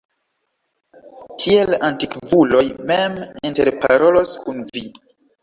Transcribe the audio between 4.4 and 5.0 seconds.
kun vi.